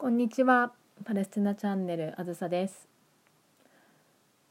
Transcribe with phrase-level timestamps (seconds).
[0.00, 0.72] こんにちは。
[1.04, 2.88] パレスチナチャンネルあずさです、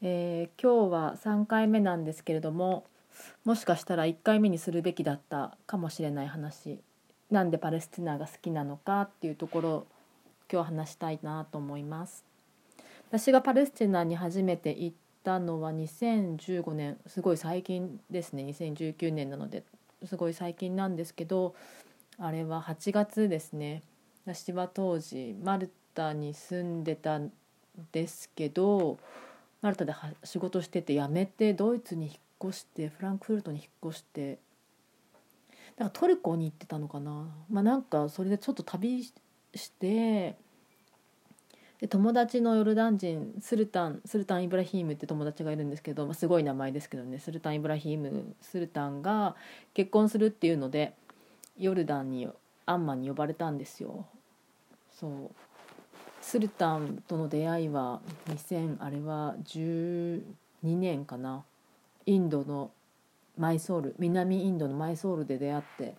[0.00, 2.84] えー今日は3回目なんですけれども
[3.44, 6.78] もしかしたら1回目にするべきだったかもしれない話
[7.32, 9.86] なんでパレスチナが好きなのかっていうところ
[10.52, 12.24] 今日話したいなと思います。
[13.08, 18.44] 私がパレスチナに初めて行ったのは2015年すごい最近ですね。
[18.44, 19.64] 2019年なので
[20.04, 21.56] すごい最近なんですけど
[22.20, 23.82] あれは8月ですね。
[24.26, 27.32] 私は当時マルタに住んでたん
[27.92, 28.98] ですけど
[29.62, 29.94] マルタで
[30.24, 32.14] 仕事してて辞めてドイツに引っ
[32.50, 34.38] 越してフランクフルトに引っ越して
[35.76, 37.26] だからトルコに行ってたのかな。
[37.50, 39.14] まあなんかそれでちょっと旅し
[39.54, 40.36] して
[41.80, 47.18] で友達のヨルダン人スルタンスルタン・イブラヒームって友達がいるんですけど、まあ、すごい名前ですけどね。
[47.18, 49.34] スルタン・イブラヒームスルタンが
[49.72, 50.92] 結婚するっていうので
[51.58, 52.28] ヨルダンに
[52.66, 54.06] アンマンに呼ばれたんですよ。
[55.00, 55.30] そう。
[56.20, 60.22] スルタンとの出会いは2000あれは12
[60.62, 61.42] 年かな。
[62.04, 62.70] インドの
[63.38, 65.94] マイソール南インドのマイソールで出会って、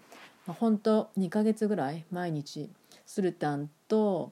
[0.46, 2.70] まあ、ほんと2ヶ月ぐらい毎日
[3.06, 4.32] スルタンと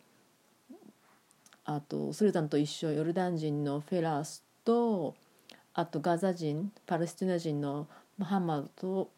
[1.66, 5.16] あとスルタンと一緒ヨルダン人のフェラースと
[5.74, 9.10] あとガザ人パレスチナ人のマハマドと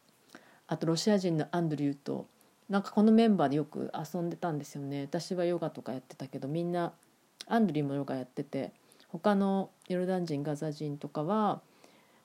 [0.67, 2.27] あとロシア人のアンドリューと
[2.71, 5.01] なんかこのメンバーでよく遊んでたんですよね。
[5.01, 6.93] 私はヨガとかやってたけどみんな
[7.45, 8.71] アンドリーもヨガやってて
[9.09, 11.59] 他のヨルダン人ガザ人とかは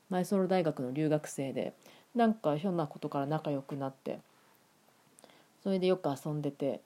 [0.08, 1.72] マイソール大学の留学生で
[2.14, 4.20] なんかひょんなことから仲良くなって
[5.64, 6.80] それでよく遊んでて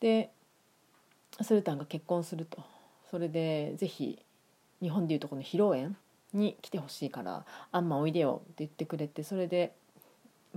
[0.00, 0.30] で
[1.40, 2.58] スルタンが結婚すると。
[3.08, 4.18] それでぜひ
[4.82, 5.94] 日本でいうとこの披露宴
[6.34, 9.72] に来てほしいから「あんまおいでよ」って言ってくれてそれで、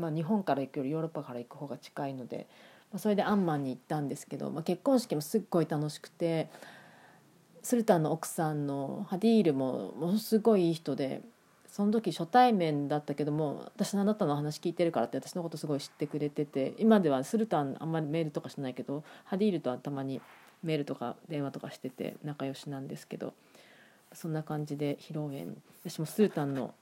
[0.01, 2.47] まあ、日本から行くよりヨーロッパから行く方が近いので、
[2.91, 6.49] まあ、それでアンマンに行ったんですけど、まあ、結婚式もすっごい楽しくて
[7.61, 11.21] スルタンの奥さんのハディールもものすごいいい人で
[11.67, 20.19] その時初対面だったけども私あなたの話聞いてるからって私のことすごい知ってくれてて今ではスルタンあんまりメールとかしないけどハディールとはたまに
[20.63, 23.33] メールとか電話とかしてて仲良しなんですけど
[24.11, 25.55] そんな感じで披露宴
[25.85, 26.73] 私もスルタンの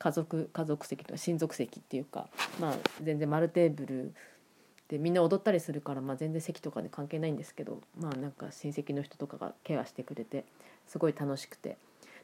[0.00, 2.28] 家族家族席とか親族席っていうか
[2.58, 4.14] まあ全然丸テーブル
[4.88, 10.44] でみんな踊ったりするから、まあ、全然席とかで関係ないんですけどまあなんか親戚の人とかがケアしてくれて
[10.88, 11.76] すごい楽しくて。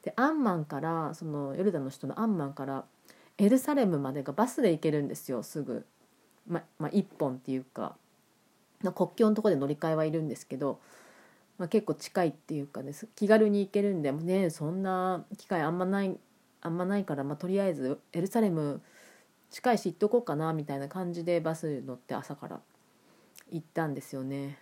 [0.02, 2.84] でアンマンからそのヨルダンの人のアンマンから
[3.38, 5.84] エルサレムまでがバスで行けるんですよすぐ、
[6.46, 7.96] ままあ、1本っていうか。
[8.92, 10.80] 国境のとこで乗り換えはいるんですけど、
[11.58, 16.16] まあ、結構近いっていうかね気軽に行けるんでねそんな機会あんまない
[16.62, 18.80] あんまないから、まあ、とりあえずエルサレム
[19.50, 22.60] 近いし行っとこうかなみたいな感じでバス乗って朝から
[23.50, 24.58] 行ったんですよね。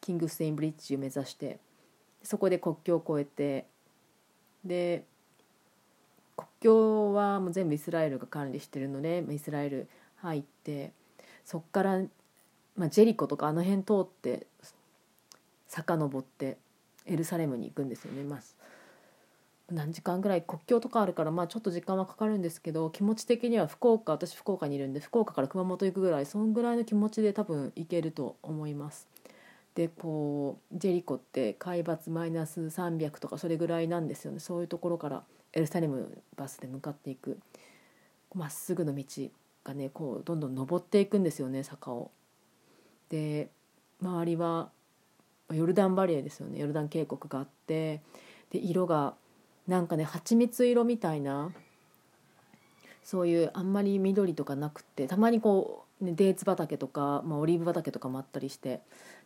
[0.00, 1.58] キングステインブリッジを目指して。
[2.22, 3.66] そこで国境を越えて。
[4.64, 5.04] で
[6.36, 10.92] 国境はもう全部イスラエルが管理してるのでイスラエル入って
[11.44, 12.00] そっから、
[12.76, 14.46] まあ、ジェリコとかあの辺通って
[15.66, 16.58] 遡って
[17.06, 18.40] エルサレムに行くんですよね、まあ、
[19.70, 29.06] 何時間ぐらい国境とかあるから、まあ、ちょっと時間はかかるんですけど気持ち的には福岡私福岡にいるんで福岡から熊本行くぐらいそんぐらいの気持ちで多分行けると思います。
[29.74, 37.38] でこうジェリコって海抜マイナス300とかそれぐらいなんですよねそういうところからエルサレムバスで向かっていく
[38.34, 39.04] まっすぐの道
[39.62, 42.10] がねこうどんどん登っていくんですよね坂を。
[43.08, 43.50] で
[44.02, 44.70] 周りは
[45.52, 48.00] ヨルダンバレーですよねヨルダン渓谷があって
[48.50, 49.14] で色が
[49.68, 51.52] なんかね蜂蜜色みたいな
[53.04, 58.80] そういうあんまり緑とかなくてたまにこう、ね、デーツ畑とか、まあ、オリーブ畑とかもあったりして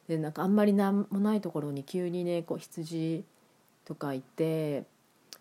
[0.08, 3.24] でなんかあんまり何もないところに急にねこう羊
[3.84, 4.84] とかいて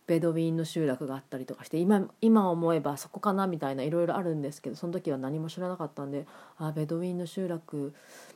[0.07, 6.25] ベドウィンの集落があったりとかして今今思えばそこかなみたいないろいろあるんですけどその時は何も知らなかったんで
[6.57, 7.93] あベドウィンの集落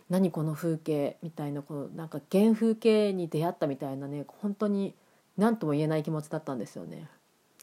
[0.09, 4.93] 何この風景みたいなこうなんか原風景に出会ったみたいなね本当に
[5.37, 7.09] 何とも言えない気持ちだったんですよね。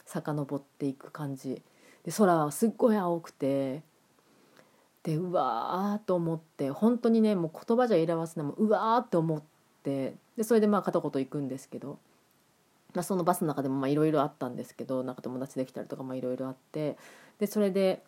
[0.06, 1.62] 遡っていく感じ。
[2.04, 3.82] で空はすっごい青くて
[5.02, 9.42] でうわーと思って本当にねもう言葉じゃ表すのもうわーって思っ
[9.82, 11.98] てでそれでまあ片言行くんですけど、
[12.94, 16.96] まあ、そのバスの中でもいろいろあったんですけどなんか友達できたりとかいろいろあって
[17.38, 18.02] でそれで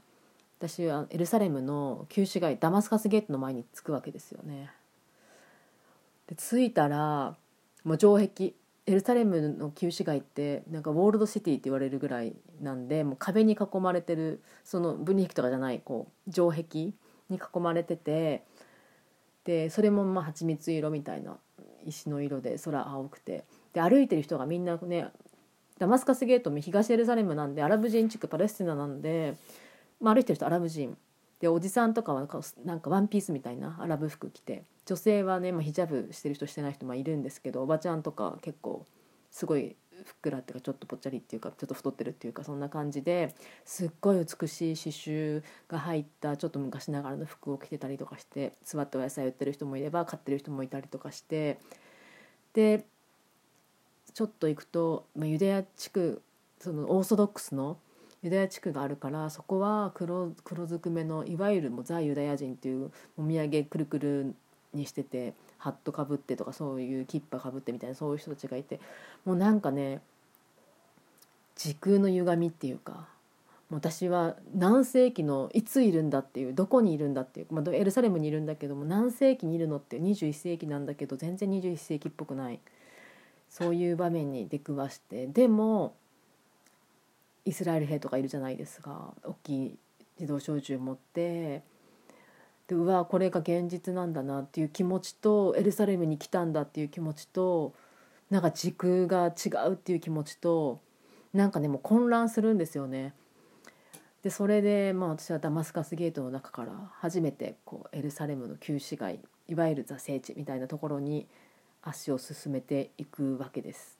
[0.59, 4.71] 私はエルサレムの旧市街ダマスカスゲートの前に着くわけですよね。
[6.27, 7.37] で着いたら
[7.85, 8.55] もう城壁。
[8.87, 16.93] エルサレムの旧市街ってなんかウォールドシティって言われるぐらいなんでもう壁に囲まれてるその分離壁とかじゃないこう城壁に
[17.31, 18.45] 囲まれてて
[19.45, 21.39] でそれもまあ蜂蜜色みたいな
[21.87, 23.45] 石の色で空青くて。
[23.75, 25.09] で歩いてる人がみんなね
[25.79, 29.35] ダマスカスゲートも東エルサレムなんでアラブ人地区パレスチナなんで、
[30.01, 30.97] まあ、歩いてる人アラブ人
[31.41, 32.27] でおじさんとかは
[32.65, 38.87] なんかワンピースみたいなアラブ服着て女性はね、まあ、ヒジャブしてる人してない人もいるんですけどおばちゃんとか結構
[39.31, 43.35] すごいふっくらっていうかちょっとぽっちゃりっていうかちょっと太ってるっていうかそんな感じで
[43.65, 51.59] すっごい美しい刺繍が入ったちょっと昔ながらの服を着てたりとかして座ってお野菜売ってる人もいれば買ってる人もいたりとかして
[52.53, 52.85] で
[54.13, 56.23] ちょっと行くと、まあ、ユダヤ地区
[56.61, 57.79] そのオーソドックスの
[58.25, 64.35] ユダヤ地区があるからそこは黒黒ずくめのいわゆるもうザ・ユダヤ人っていうお土産くるくる
[64.73, 68.81] にしててハットかぶってとかそういうキッパかぶってみたいなそういう人たちがいて
[69.27, 70.01] もうなんかね
[71.55, 73.07] 時空の歪みっていうか
[73.71, 82.61] 私は何世紀のいついるんだっていうどこにいるんだっていう、まあ、エルサレムにいるんだけども何世紀にいるのって21世紀なんだけど全然21世紀っぽくない。
[83.51, 85.95] そういう場面に出くわしてでも
[87.45, 89.79] イスラエル兵とかいるじゃないですか大きい
[90.19, 91.63] 自動小銃持って
[92.67, 97.75] でうわこれが現実なんだなっていう気持ちとエルサレムに来たんだっていう気持ちと
[98.31, 100.81] なんか時空が違うっていう気持ちと
[101.35, 103.13] なんかねもう混乱するんですよね。
[104.23, 111.27] でそれで、まあ、私はダマスカスゲートの中から初めてこうエルサレムの旧市街いわゆるザ聖地みたいなところに
[111.83, 113.99] 足を進めていくわけです。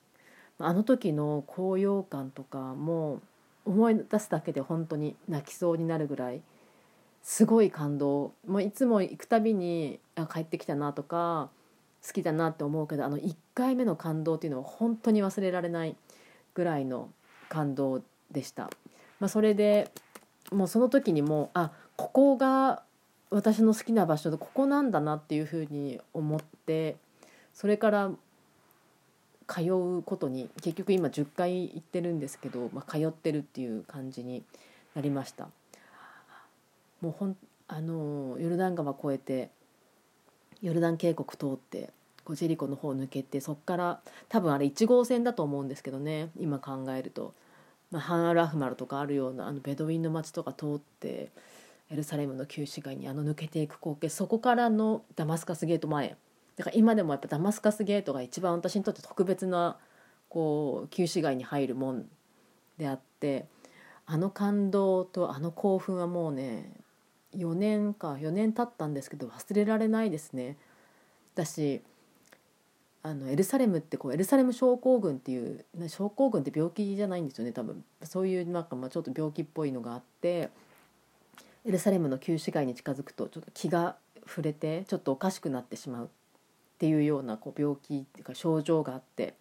[0.59, 3.21] あの時の高揚感とかも
[3.65, 6.43] 思い出すだけで本当に泣きそうになるぐらい
[7.23, 11.51] すごい感動もういつも行くたびにあ帰ってきたなとか
[12.07, 15.97] 好きだなって思うけどあの1回目の感動っていうのは本当に忘れられない
[16.53, 17.09] ぐらいの
[17.49, 18.71] 感動でした。
[19.21, 19.91] まあ、それで
[20.53, 22.83] もうその時にもあここが
[23.31, 26.97] 私の好きな場所でここなんだなっていうふうに思って
[27.55, 28.11] それから
[29.47, 34.43] 通うことに結局今10回行ってるんですけど、まあ、通ってるっていう感じに
[34.95, 35.49] なりました。
[37.01, 37.37] もうほん
[37.69, 39.51] あのヨルダン川越えて
[40.63, 41.91] ヨルダン渓谷通って
[42.25, 47.35] こうジェリコの方抜けてそこから多分あれ1号線だと思うんですけどね今考えると、
[47.91, 51.29] まあ、ハンアル・アフマルとかあるようなあのベドウィンの街とか通って
[51.91, 56.17] エルサレムの旧市街にあの抜けていく光景そこからのダマスカスゲート前
[56.57, 59.77] だから今でもやっぱダマスカスゲートが一番私にとって特別な
[60.29, 62.07] こう旧市街に入るもん
[62.79, 63.47] であって
[64.07, 66.71] あの感動とあの興奮はもうね
[67.37, 70.57] 4年か4年経ったんですけど忘れられないですね。
[71.35, 71.83] だし
[73.03, 80.49] あのエルサレムってこうエルサレム症候群っていう症候群って病気じゃないんですよね多分そういうなんかまあちょっと病気っぽいのがあって
[81.67, 83.97] エルサレムの旧市街に近づくとちょっと気が
[84.27, 86.11] 触れてちょっとおかしくなってしまう
[86.85, 89.37] っていうようなこう病気っていうか症状があって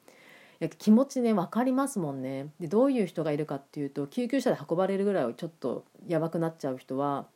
[0.80, 2.48] 気持ちね分かりますもんね。
[2.58, 7.28] でどういう人がいるかっていうと救急車で運ばれるぐらいちょっとやばくなっちゃう人は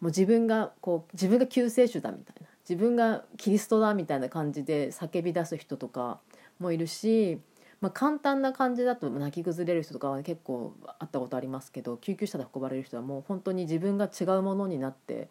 [0.00, 2.48] もう自分がこう自分が救世主だみたいな。
[2.66, 6.20] 自分がキリストだみたいな感じで叫び出す人とか
[6.58, 7.40] もいるし、
[7.80, 15.30] まあ、簡単な感じだと泣き崩れる人とかは結構会ったことありますけど救急車で運ばれる人はもう本当に自分が違うものになって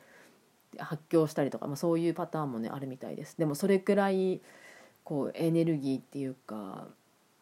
[0.79, 3.37] 発狂したりとか、まあ、そういうパターンもねあるみたいです。
[3.37, 4.41] でもそれくらい
[5.03, 6.87] こうエネルギーっていうか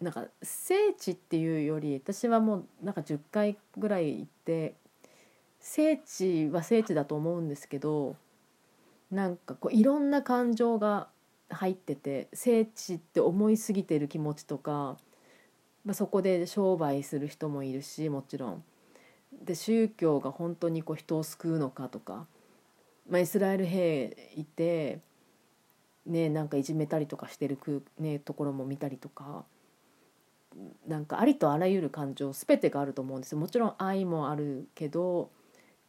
[0.02, 4.76] なんか聖地っていうより私はもうなんか10回ぐらい行って
[5.60, 8.16] 聖地は聖地だと思うんですけど
[9.10, 11.08] なんかこういろんな感情が
[11.50, 14.98] 入ってて聖地って思いすぎてる気持ちとか、
[15.86, 18.64] まあ、そこで商売する人もいるしもちろん。
[19.44, 22.26] で宗教が本当にこう人を救うのかとか、
[23.10, 25.00] まあ、イスラエル兵いて、
[26.06, 27.58] ね、なんかいじめたりとかしてる、
[28.00, 29.46] ね、ところも見たりとか。
[30.88, 33.38] なんかありとあらゆる感情全てがあると思うんですよ。
[33.38, 35.30] もちろん愛もあるけど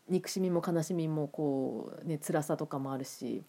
[0.09, 3.45] 憎しみも悲しみもこうね辛さとかもあるし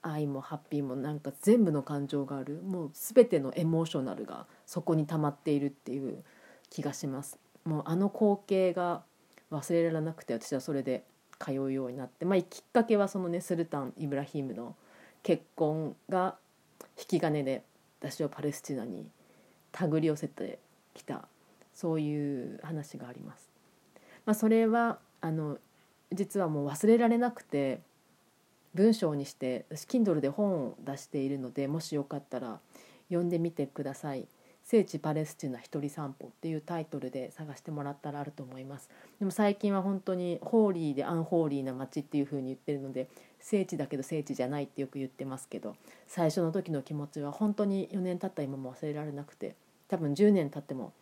[0.00, 2.62] 愛もハッピーもなんか全部の感情がある。
[2.62, 6.24] もう全てのエモーショナルがそこに溜まっているっていう
[6.70, 7.38] 気がします。
[7.64, 9.02] もうあの光景が
[9.50, 11.04] 忘れられなくて私はそれで。
[11.42, 14.76] 通うようになって、まあ、きっかけはそのねスルタン・イブラヒームの
[15.22, 16.36] 結婚が
[16.98, 17.64] 引き金で
[18.00, 19.06] 私をパレスチナに
[19.72, 20.58] 手繰り寄せて
[20.94, 21.26] きた
[21.74, 23.50] そういう話があります。
[24.24, 25.58] まあ、それはあの
[26.12, 27.80] 実はもう忘れられなくて
[28.74, 32.60] 文章にして私 Kindle で本を出しているのでもしよかったら
[33.08, 34.26] 読んでみてください。
[34.72, 38.88] 聖地パレスチナ一人散歩っていうタイトルで探してもらったらあると思います。
[39.18, 45.76] でも最近は本当にホーリーでアンホーリーな街っていう風に言ってるので聖地だけど聖地じゃないってよく言ってますけど
[46.06, 49.56] 最初の時の気持ちは本当に4年経った今も忘れられなくて
[49.88, 50.94] 多分10年経っても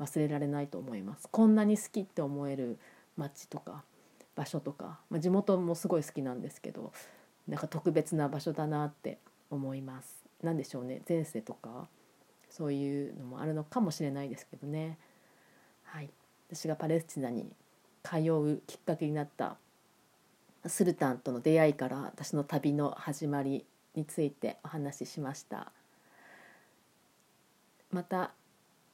[0.00, 1.28] 忘れられないと思います。
[1.30, 2.78] こんなに好きって思える
[3.18, 3.82] 街とか
[4.36, 6.94] 場所とか、まあ、地元もすごい好きなんですけど
[7.46, 9.18] なんか特別な場所だなって
[9.50, 10.24] 思います。
[10.42, 11.88] 何でしょうね前世とか。
[12.50, 14.98] そういうのもあるのかもしれないですけどね。
[15.84, 16.10] はい。
[16.48, 17.46] 私がパレスチナに
[18.02, 19.56] 通うきっかけになった
[20.66, 23.64] スルタンとの出会いから私の旅の始まり
[23.94, 25.72] についてお話ししました。
[27.90, 28.32] また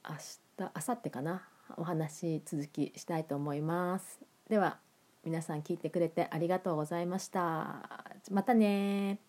[0.07, 1.41] 明日明後日かな？
[1.77, 4.19] お話続きしたいと思います。
[4.49, 4.77] では
[5.23, 8.05] 皆さん聞いてくれてありがとうございました。
[8.31, 9.19] またね